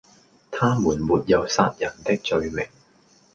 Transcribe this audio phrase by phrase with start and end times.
[0.49, 2.65] 他們沒有殺人的罪名，